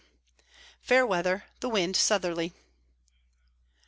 Fair 0.81 1.05
Weather, 1.05 1.43
the 1.59 1.69
Wind 1.69 1.95
Southerly. 1.95 2.53